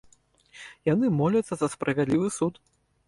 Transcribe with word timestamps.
Яны 0.93 1.05
моляцца 1.19 1.53
за 1.61 1.67
справядлівы 1.75 2.27
суд. 2.39 2.53